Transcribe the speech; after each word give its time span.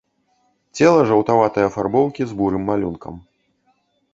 Цела 0.77 1.01
жаўтаватай 1.11 1.67
афарбоўкі 1.67 2.21
з 2.33 2.39
бурым 2.41 2.67
малюнкам. 2.71 3.21